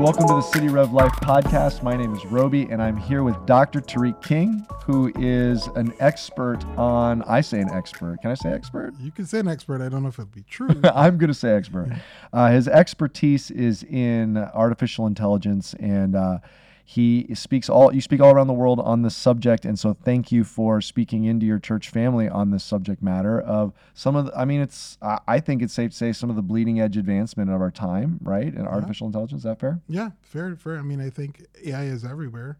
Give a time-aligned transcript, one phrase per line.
[0.00, 1.82] welcome to the City Rev Life podcast.
[1.82, 3.80] My name is Robey, and I'm here with Dr.
[3.80, 8.18] Tariq King, who is an expert on, I say an expert.
[8.22, 8.94] Can I say expert?
[9.00, 9.80] You can say an expert.
[9.80, 10.68] I don't know if it'll be true.
[10.94, 11.90] I'm going to say expert.
[12.32, 16.38] Uh, his expertise is in artificial intelligence, and uh,
[16.90, 19.66] he speaks all, you speak all around the world on this subject.
[19.66, 23.74] And so thank you for speaking into your church family on this subject matter of
[23.92, 26.40] some of the, I mean, it's, I think it's safe to say some of the
[26.40, 28.46] bleeding edge advancement of our time, right?
[28.46, 29.40] In artificial intelligence.
[29.40, 29.82] Is that fair?
[29.86, 30.78] yeah, fair, fair.
[30.78, 32.56] I mean, I think AI is everywhere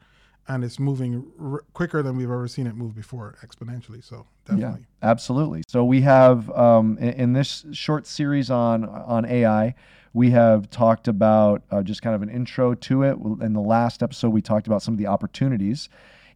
[0.48, 4.02] and it's moving r- quicker than we've ever seen it move before exponentially.
[4.02, 4.80] So definitely.
[4.80, 5.62] Yeah, absolutely.
[5.68, 9.74] So we have um, in, in this short series on on AI,
[10.12, 13.18] we have talked about uh, just kind of an intro to it.
[13.40, 15.88] In the last episode, we talked about some of the opportunities.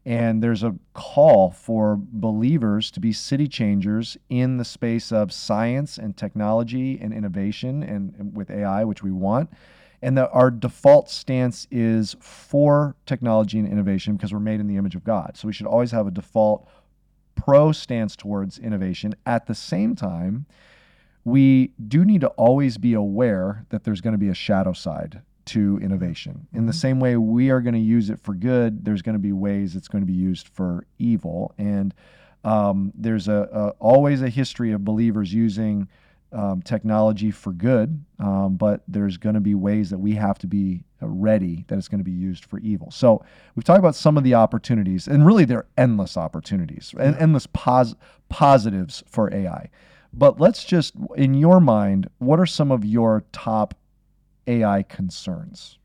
[0.05, 5.97] And there's a call for believers to be city changers in the space of science
[5.97, 9.49] and technology and innovation and, and with AI, which we want
[10.03, 14.77] and that our default stance is for technology and innovation because we're made in the
[14.77, 15.37] image of God.
[15.37, 16.69] So we should always have a default
[17.37, 19.15] pro stance towards innovation.
[19.25, 20.47] At the same time,
[21.25, 25.23] we do need to always be aware that there's going to be a shadow side
[25.45, 26.47] to innovation.
[26.53, 29.21] In the same way we are going to use it for good, there's going to
[29.21, 31.55] be ways it's going to be used for evil.
[31.59, 31.95] And
[32.45, 35.89] um, there's a, a, always a history of believers using
[36.33, 40.47] um, technology for good, um, but there's going to be ways that we have to
[40.47, 42.91] be uh, ready that it's going to be used for evil.
[42.91, 43.25] So
[43.55, 47.95] we've talked about some of the opportunities, and really they're endless opportunities and endless pos-
[48.29, 49.69] positives for AI.
[50.13, 53.75] But let's just, in your mind, what are some of your top
[54.47, 55.79] AI concerns?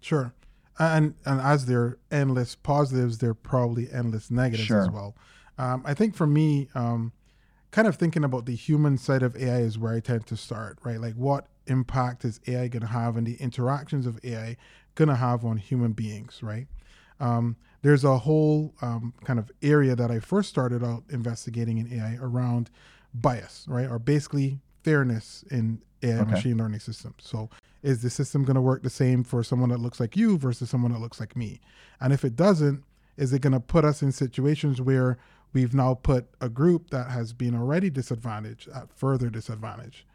[0.00, 0.32] Sure.
[0.78, 4.82] And and as they're endless positives, they're probably endless negatives Sure.
[4.82, 5.16] as well.
[5.58, 7.12] Um, I think for me, um,
[7.76, 10.78] kind of thinking about the human side of AI is where I tend to start,
[10.82, 10.98] right?
[10.98, 14.56] Like what impact is AI going to have and the interactions of AI
[14.94, 16.68] going to have on human beings, right?
[17.20, 21.92] Um, there's a whole um, kind of area that I first started out investigating in
[21.92, 22.70] AI around
[23.12, 23.90] bias, right?
[23.90, 26.30] Or basically fairness in AI Okay.
[26.30, 27.16] machine learning systems.
[27.24, 27.50] So
[27.82, 30.70] is the system going to work the same for someone that looks like you versus
[30.70, 31.60] someone that looks like me?
[32.00, 32.84] And if it doesn't,
[33.18, 35.18] is it going to put us in situations where
[35.56, 40.06] we've now put a group that has been already disadvantaged at further disadvantage?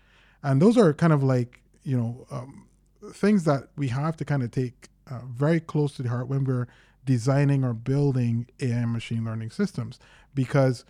[0.43, 2.67] And those are kind of like, you know, um,
[3.11, 6.43] things that we have to kind of take uh, very close to the heart when
[6.43, 6.67] we're
[7.05, 9.99] designing or building AI machine learning systems
[10.35, 10.85] because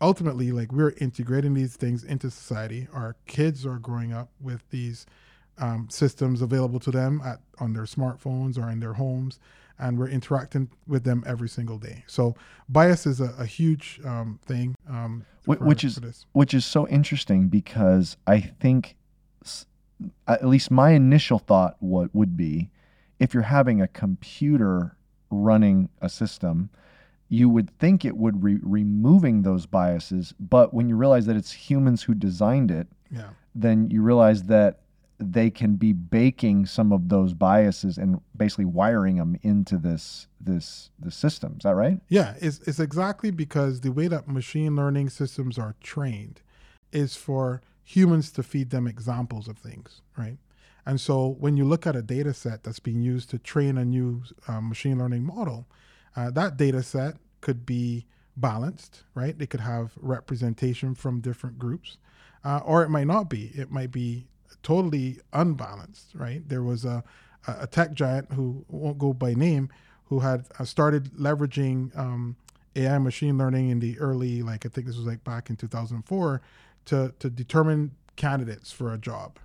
[0.00, 5.04] ultimately like we're integrating these things into society our kids are growing up with these
[5.60, 9.38] um, systems available to them at on their smartphones or in their homes
[9.78, 12.04] and we're interacting with them every single day.
[12.06, 12.34] So
[12.68, 16.00] bias is a, a huge um, thing um, Wh- for- which is
[16.32, 18.96] which is so interesting because I think
[20.26, 22.70] at least my initial thought what would be
[23.18, 24.96] if you're having a computer
[25.30, 26.70] running a system
[27.28, 31.50] you would think it would be removing those biases but when you realize that it's
[31.50, 33.30] humans who designed it yeah.
[33.54, 34.80] then you realize that
[35.18, 40.90] they can be baking some of those biases and basically wiring them into this this
[40.98, 45.10] the system is that right Yeah, it's, it's exactly because the way that machine learning
[45.10, 46.40] systems are trained
[46.92, 50.38] is for humans to feed them examples of things, right?
[50.86, 53.84] And so when you look at a data set that's being used to train a
[53.84, 55.66] new uh, machine learning model,
[56.16, 58.06] uh, that data set could be
[58.36, 59.38] balanced, right?
[59.38, 61.98] They could have representation from different groups,
[62.44, 63.52] uh, or it might not be.
[63.54, 64.28] It might be
[64.62, 66.46] totally unbalanced, right?
[66.48, 67.04] There was a,
[67.46, 69.70] a tech giant who won't go by name
[70.08, 72.36] who had uh, started leveraging um,
[72.76, 76.40] AI machine learning in the early, like I think this was like back in 2004,
[76.86, 79.38] to to determine candidates for a job,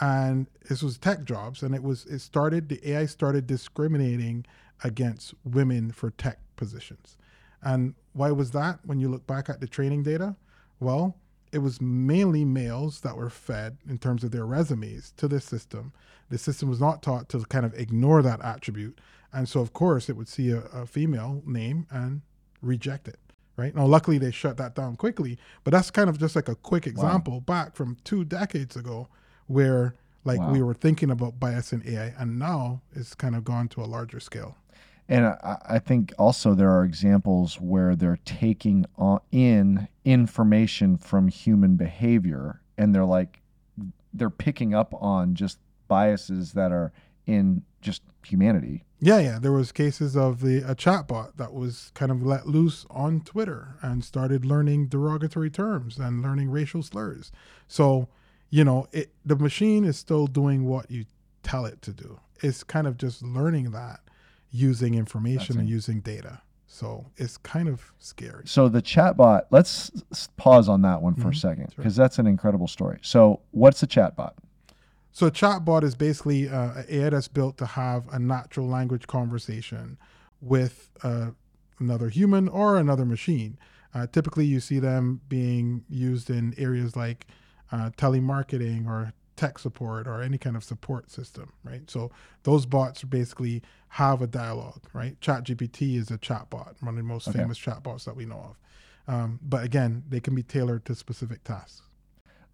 [0.00, 4.44] and this was tech jobs, and it was it started the AI started discriminating
[4.82, 7.16] against women for tech positions,
[7.62, 8.80] and why was that?
[8.84, 10.36] When you look back at the training data,
[10.80, 11.16] well,
[11.54, 15.92] it was mainly males that were fed in terms of their resumes to this system.
[16.30, 19.00] The system was not taught to kind of ignore that attribute.
[19.32, 22.22] And so, of course, it would see a, a female name and
[22.60, 23.18] reject it.
[23.56, 26.56] Right now, luckily they shut that down quickly, but that's kind of just like a
[26.56, 29.08] quick example back from two decades ago,
[29.46, 29.94] where
[30.24, 30.52] like Wow.
[30.52, 33.86] we were thinking about bias in AI, and now it's kind of gone to a
[33.86, 34.56] larger scale.
[35.08, 41.28] And I, I think also there are examples where they're taking on, in information from
[41.28, 43.40] human behavior and they're like,
[44.12, 45.58] they're picking up on just
[45.88, 46.92] biases that are
[47.26, 48.84] in just humanity.
[49.00, 49.38] Yeah, yeah.
[49.38, 53.76] There was cases of the a chatbot that was kind of let loose on Twitter
[53.82, 57.30] and started learning derogatory terms and learning racial slurs.
[57.68, 58.08] So,
[58.48, 61.04] you know, it, the machine is still doing what you
[61.42, 62.20] tell it to do.
[62.42, 64.00] It's kind of just learning that
[64.54, 65.72] using information That's and it.
[65.72, 66.40] using data.
[66.66, 68.44] So it's kind of scary.
[68.46, 69.90] So the chatbot, let's
[70.36, 72.98] pause on that one for a Mhm, second because that's an incredible story.
[73.02, 74.32] So what's a chatbot?
[75.12, 79.06] So a chatbot is basically uh, an AI that's built to have a natural language
[79.06, 79.98] conversation
[80.40, 81.30] with uh,
[81.78, 83.56] another human or another machine.
[83.94, 87.26] Uh, typically, you see them being used in areas like
[87.70, 91.90] uh, telemarketing or tech support or any kind of support system, right?
[91.90, 92.10] So
[92.44, 95.18] those bots basically have a dialogue, right?
[95.20, 97.38] ChatGPT is a chatbot, one of the most Okay.
[97.40, 98.54] famous chatbots that we know
[99.08, 99.12] of.
[99.14, 101.82] Um, but again, they can be tailored to specific tasks.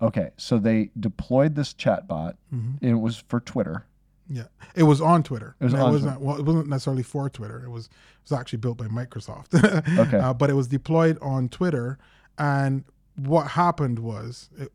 [0.02, 2.34] Okay, so they deployed this chatbot.
[2.50, 3.84] hmm It was for Twitter.
[4.32, 4.44] Yeah,
[4.76, 5.56] it was on Twitter.
[5.60, 7.62] It was on wasn't, well, it wasn't necessarily for Twitter.
[7.64, 9.52] It was it was actually built by Microsoft.
[9.98, 10.18] Okay.
[10.18, 11.98] uh, but it was deployed on Twitter,
[12.38, 12.84] and
[13.16, 14.72] what happened was, it,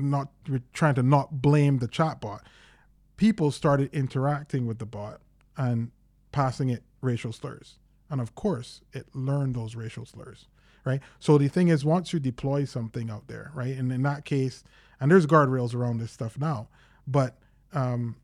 [0.00, 0.28] not
[0.72, 2.40] trying to not blame the chatbot.
[3.16, 5.20] People started interacting with the bot
[5.56, 5.90] and
[6.32, 10.46] passing it racial slurs, and of course, it learned those racial slurs.
[10.82, 11.00] Right.
[11.18, 14.64] So the thing is, once you deploy something out there, right, and in that case,
[14.98, 16.68] and there's guardrails around this stuff now,
[17.06, 17.36] but
[17.74, 18.16] um,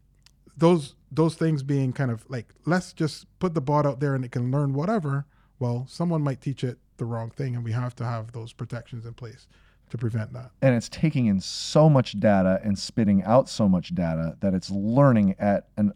[0.57, 4.25] those those things being kind of like let's just put the bot out there and
[4.25, 5.27] it can learn whatever
[5.59, 9.05] well someone might teach it the wrong thing and we have to have those protections
[9.05, 9.47] in place
[9.91, 13.95] to prevent that and it's taking in so much data and spitting out so much
[13.95, 15.93] data that it's learning at an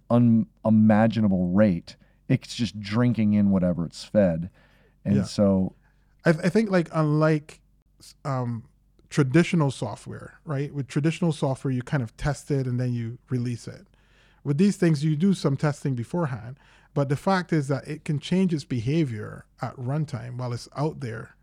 [0.64, 1.96] unimaginable rate.
[2.28, 4.50] It's just drinking in whatever it's fed.
[5.04, 5.22] And Yeah.
[5.24, 5.74] so,
[6.24, 7.60] I, th- I think like unlike
[8.24, 8.64] um,
[9.08, 13.66] traditional software right with traditional software you kind of test it and then you release
[13.66, 13.86] it
[14.44, 16.56] with these things you do some testing beforehand
[16.94, 21.00] but the fact is that it can change its behavior at runtime while it's out
[21.00, 21.34] there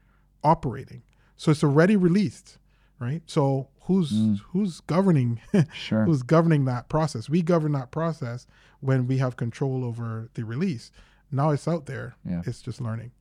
[0.44, 1.01] operating
[1.37, 2.57] so it's already released
[2.99, 4.39] right so who's Mm.
[4.51, 5.39] who's governing
[5.73, 6.03] sure.
[6.05, 8.45] who's governing that process we govern that process
[8.81, 10.91] when we have control over the release
[11.31, 12.41] now it's out there Yeah.
[12.45, 13.11] it's just learning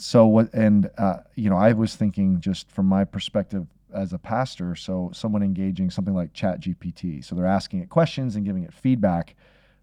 [0.00, 0.54] So what?
[0.54, 4.76] And uh, you know, I was thinking just from my perspective as a pastor.
[4.76, 7.24] So someone engaging something like Chat GPT.
[7.24, 9.34] So they're asking it questions and giving it feedback.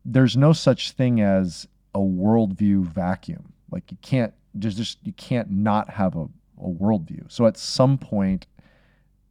[0.06, 3.52] There's no such thing as a worldview vacuum.
[3.70, 6.28] Like you can't there's just you can't not have a,
[6.60, 7.32] a worldview.
[7.32, 8.48] So at some point,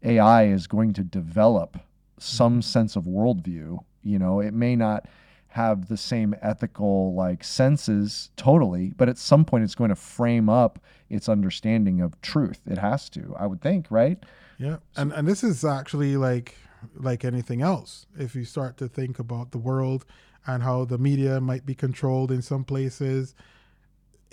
[0.03, 1.79] AI is going to develop
[2.19, 2.61] some mm-hmm.
[2.61, 3.79] sense of worldview.
[4.03, 5.06] You know, it may not
[5.49, 10.49] have the same ethical like senses totally, but at some point it's going to frame
[10.49, 12.61] up its understanding of truth.
[12.67, 14.19] It has to, I would think, right?
[14.59, 16.56] Yeah, and and this is actually like
[16.94, 18.06] like anything else.
[18.19, 20.05] If you start to think about the world
[20.47, 23.35] and how the media might be controlled in some places,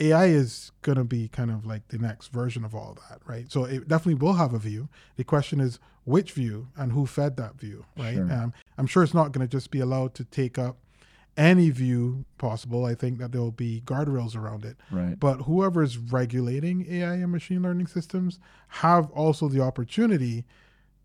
[0.02, 3.52] AI is going to be kind of like the next version of all that, right?
[3.52, 4.90] So it definitely will have a view.
[5.16, 8.16] The question is which view and who fed that view, right?
[8.16, 8.32] Sure.
[8.32, 10.78] Um, I'm sure it's not going to just be allowed to take up
[11.38, 12.86] any view possible.
[12.86, 14.76] I think that there will be guardrails around it.
[14.92, 15.18] Right.
[15.20, 20.46] But whoever is regulating AI and machine learning systems have also the opportunity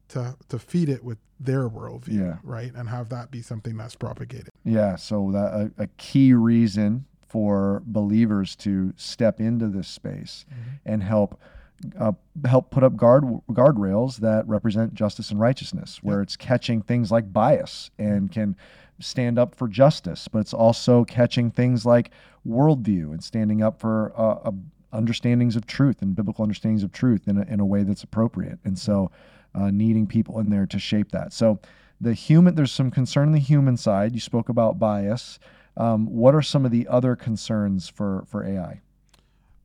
[0.09, 2.37] to to feed it with their worldview, Yeah.
[2.43, 4.49] right, and have that be something that's propagated.
[4.65, 4.97] Yeah.
[4.97, 10.47] So that a, a key reason for believers to step into this space
[10.85, 11.41] and help
[11.99, 12.13] uh,
[12.47, 17.33] help put up guard guardrails that represent justice and righteousness, where it's catching things like
[17.33, 18.57] bias and can
[18.99, 22.11] stand up for justice, but it's also catching things like
[22.47, 24.53] worldview and standing up for uh, uh,
[24.93, 28.59] understandings of truth and biblical understandings of truth in a, in a way that's appropriate.
[28.65, 29.11] And so,
[29.55, 31.33] uh, needing people in there to shape that.
[31.33, 31.61] So,
[32.01, 34.13] the human, there's some concern on the human side.
[34.13, 35.39] You spoke about bias.
[35.77, 38.81] Um, what are some of the other concerns for for AI?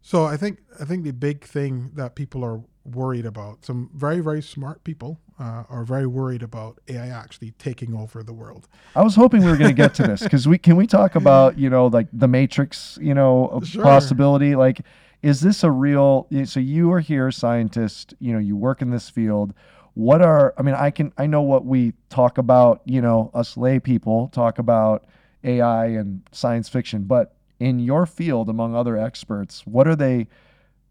[0.02, 4.20] So I think I think the big thing that people are worried about, some very
[4.20, 8.68] very smart people uh, are very worried about AI actually taking over the world.
[8.96, 11.16] I was hoping we were going to get to this because we can we talk
[11.16, 13.84] about you know like the Matrix you know Sure.
[13.84, 14.82] possibility like
[15.22, 19.10] is this a real so you are here scientist you know you work in this
[19.10, 19.54] field
[19.94, 23.56] what are I mean I can I know what we talk about you know us
[23.56, 25.06] lay people talk about
[25.44, 30.28] AI and science fiction but in your field among other experts what are they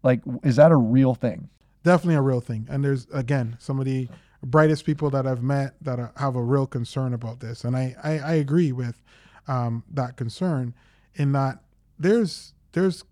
[0.03, 1.49] like is that a real thing
[1.83, 2.67] Definitely a real thing.
[2.69, 4.07] And there's again some of the
[4.43, 8.19] brightest people that I've met that have a real concern about this, and I I,
[8.19, 9.01] I agree with
[9.47, 10.75] um, that concern
[11.15, 11.59] in that
[11.97, 13.03] there's there's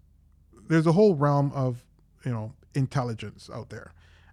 [0.67, 1.83] there's a whole realm of
[2.23, 3.91] you know intelligence out there.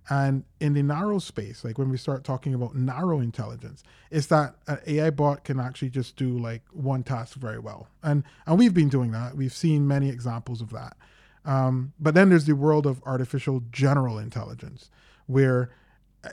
[0.09, 4.57] And in the narrow space, like when we start talking about narrow intelligence, it's that
[4.69, 7.89] an AI bot can actually just do like one task very well.
[8.03, 9.37] And and we've been doing that.
[9.37, 10.97] We've seen many examples of that.
[11.45, 14.91] Um, but then there's the world of artificial general intelligence,
[15.27, 15.71] where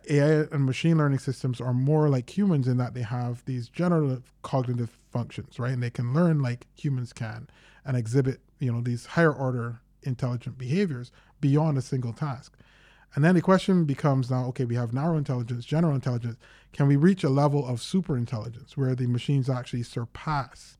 [0.09, 4.31] AI and machine learning systems are more like humans in that they have these generative
[4.41, 5.73] cognitive functions, right?
[5.73, 7.47] And they can learn like humans can
[7.85, 11.11] and exhibit, you know, these higher order intelligent behaviors
[11.41, 12.57] beyond a single task.
[13.15, 16.37] And then the question becomes now, okay, we have narrow intelligence, general intelligence.
[16.71, 20.77] Can we reach a level of super intelligence where the machines actually surpass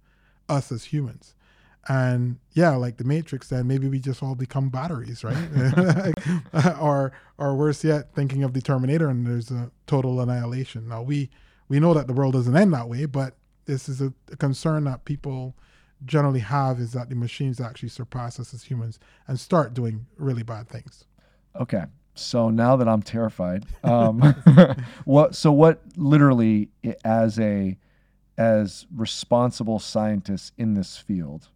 [0.50, 1.36] us as humans?
[1.88, 6.14] And yeah, like the Matrix, then maybe we just all become batteries, right?
[6.80, 10.88] or or worse yet, thinking of the Terminator and there's a total annihilation.
[10.88, 11.30] Now we
[11.68, 13.36] we know that the world doesn't end that way, but
[13.66, 15.56] this is a, a concern that people
[16.06, 20.44] generally have is that the machines actually surpass us as humans and start doing really
[20.44, 21.06] bad things.
[21.60, 21.84] Okay.
[22.16, 24.22] So now that I'm terrified, um,
[25.06, 25.36] what?
[25.36, 25.82] So what?
[25.98, 26.70] Literally,
[27.04, 27.78] as a
[28.38, 31.50] as responsible scientists in this field,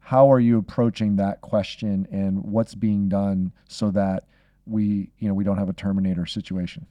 [0.00, 4.24] how are you approaching that question, and what's being done so that
[4.66, 6.86] we, you know, we don't have a Terminator situation?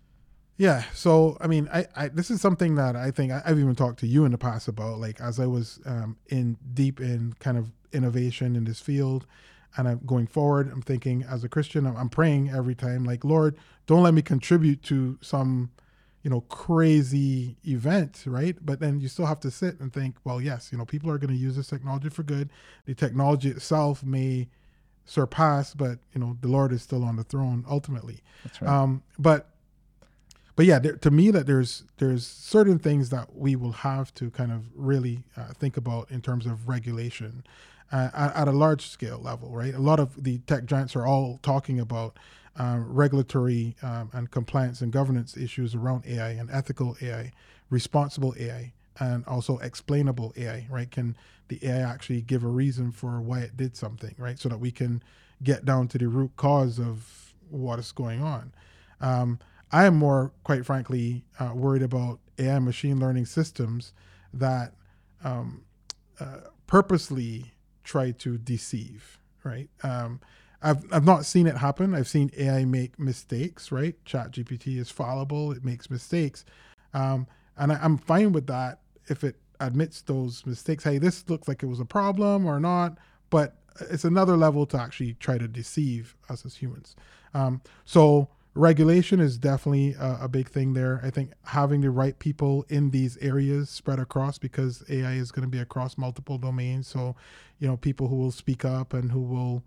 [0.58, 0.84] Yeah.
[0.94, 4.00] So, I mean, I, I, this is something that I think I, have even talked
[4.00, 7.58] to you in the past about, like, as I was um, in deep in kind
[7.58, 9.28] of innovation in this field
[9.78, 13.24] and I'm going forward, I'm thinking as a Christian, I'm, I'm praying every time, like,
[13.24, 13.56] Lord,
[13.86, 15.72] don't let me contribute to some,
[16.24, 18.58] you know, crazy event, right?
[18.62, 21.18] But then you still have to sit and think, well, yes, you know, people are
[21.18, 22.50] going to use this technology for good.
[22.86, 24.50] The technology itself may
[25.06, 28.22] surpass, but, you know, the Lord is still on the throne ultimately.
[28.44, 28.70] That's right.
[28.70, 29.50] Um, but,
[30.58, 34.32] but yeah, there, to me, that there's there's certain things that we will have to
[34.32, 37.44] kind of really uh, think about in terms of regulation
[37.92, 39.74] uh, at, a large scale level, right?
[39.74, 42.18] A lot of the tech giants are all talking about
[42.58, 47.32] uh, regulatory um, and compliance and governance issues around AI and ethical AI,
[47.70, 50.90] responsible AI, and also explainable AI, right?
[50.90, 51.16] Can
[51.48, 54.40] the AI actually give a reason for why it did something, right?
[54.40, 55.02] So that we can
[55.44, 58.52] get down to the root cause of what is going on.
[59.00, 59.40] Um,
[59.72, 63.94] I am more, quite frankly, uh, worried about AI machine learning systems
[64.34, 64.74] that
[65.24, 65.64] um,
[66.20, 67.54] uh, purposely
[67.88, 69.70] try to deceive, right?
[69.82, 70.20] Um,
[70.62, 71.96] I've I've not seen it happen.
[71.96, 73.96] I've seen AI make mistakes, right?
[74.06, 76.44] Chat GPT is fallible; it makes mistakes,
[76.94, 77.28] um,
[77.58, 80.84] and I, I'm fine with that if it admits those mistakes.
[80.84, 82.98] Hey, this looks like it was a problem or not,
[83.30, 83.56] but
[83.90, 86.96] it's another level to actually try to deceive us as humans.
[87.34, 91.00] Um, so regulation is definitely a, a, big thing there.
[91.04, 95.44] I think having the right people in these areas spread across because AI is going
[95.44, 96.88] to be across multiple domains.
[96.88, 97.16] So,
[97.60, 99.64] you know, people who will speak up and who will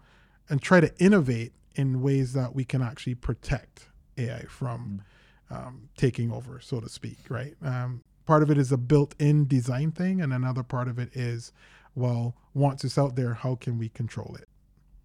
[0.48, 3.86] and try to innovate in ways that we can actually protect
[4.18, 5.02] AI from
[5.50, 5.56] mm.
[5.56, 7.18] um, taking over, so to speak.
[7.28, 7.54] Right.
[7.62, 11.52] Um, part of it is a built-in design thing, and another part of it is,
[11.94, 14.48] well, once it's out there, how can we control it?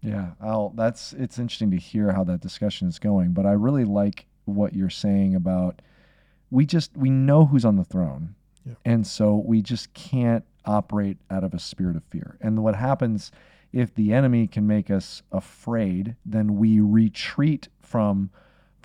[0.06, 3.84] Yeah, I'll, that's it's interesting to hear how that discussion is going, but I really
[3.84, 5.82] like what you're saying about
[6.50, 8.34] we just we know who's on the throne.
[8.64, 8.74] Yeah.
[8.84, 12.36] And so we just can't operate out of a spirit of fear.
[12.40, 13.30] And what happens
[13.72, 18.30] if the enemy can make us afraid, then we retreat from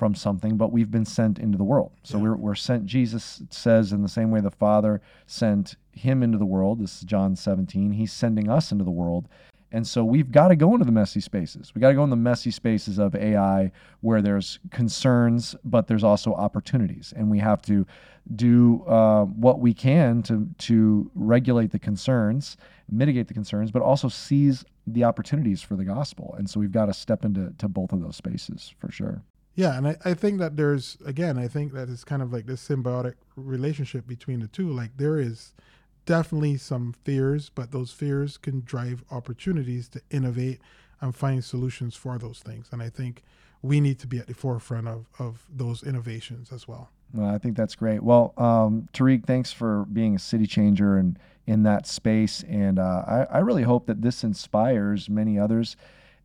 [0.01, 1.92] from something, but we've been sent into the world.
[2.01, 2.24] So yeah.
[2.24, 6.46] we're, we're sent, Jesus says, in the same way the Father sent him into the
[6.46, 9.30] world, this is John 17, he's sending us into the world.
[9.72, 11.74] And so we've got to go into the messy spaces.
[11.74, 16.04] We got to go in the messy spaces of AI where there's concerns, but there's
[16.04, 17.86] also opportunities, and we have to
[18.36, 22.58] do uh, what we can to to regulate the concerns,
[22.90, 26.36] mitigate the concerns, but also seize the opportunities for the gospel.
[26.38, 29.24] And so we've got to step into to both of those spaces for sure.
[29.56, 32.46] Yeah, and I, I think that there's again, I think that it's kind of like
[32.46, 34.70] this symbiotic relationship between the two.
[34.70, 35.54] Like there is
[36.05, 40.60] definitely some fears, but those fears can drive opportunities to innovate
[41.00, 42.70] and find solutions for those things.
[42.72, 43.24] And I think
[43.62, 46.89] we need to be at the forefront of, of those innovations as well.
[47.13, 48.01] Well, I think that's great.
[48.01, 52.43] Well, um, Tariq, thanks for being a city changer and in that space.
[52.48, 55.75] And uh, I, I, really hope that this inspires many others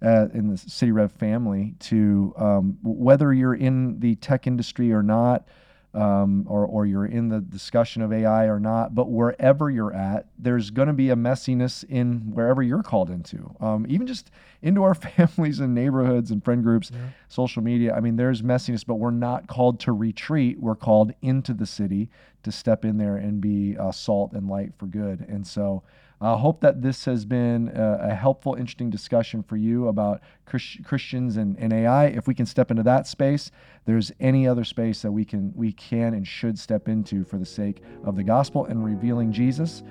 [0.05, 5.03] uh, in the City Rev family to, um, whether you're in the tech industry or
[5.03, 5.49] not,
[5.95, 10.27] um, or, or you're in the discussion of AI or not, but wherever you're at,
[10.39, 14.31] there's going to be a messiness in wherever you're called into, um, even just
[14.63, 17.01] into our families and neighborhoods and friend groups, yeah.
[17.29, 17.95] social media.
[17.95, 20.61] I mean, there's messiness, but we're not called to retreat.
[20.61, 22.11] We're called into the city
[22.43, 25.27] to step in there and be uh, salt and light for good.
[25.29, 25.83] And so,
[26.19, 30.23] I uh, hope that this has been a, a, helpful, interesting discussion for you about
[30.47, 32.07] Christ- Christians and, and, AI.
[32.07, 33.51] If we can step into that space,
[33.85, 37.45] there's any other space that we can we can and should step into for the
[37.45, 39.83] sake of the gospel and revealing Jesus.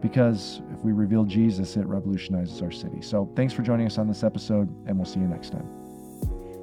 [0.00, 3.02] Because if we reveal Jesus, it revolutionizes our city.
[3.02, 5.68] So thanks for joining us on this episode, and we'll see you next time.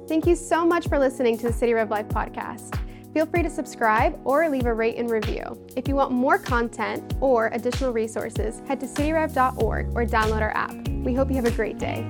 [0.08, 2.78] Thank you so much for listening to the City Rev Life podcast.
[3.12, 5.42] Feel free to subscribe or leave a rate and review.
[5.76, 10.88] If you want more content or additional resources, head to cityrev.org or download our app.
[10.88, 12.06] We hope you have a great day.